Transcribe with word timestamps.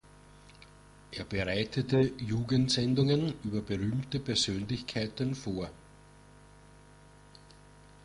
Er 1.11 1.25
bereitete 1.25 1.99
Jugendsendungen 2.17 3.35
über 3.43 3.61
berühmte 3.61 4.19
Persönlichkeiten 4.19 5.35
vor. 5.35 5.69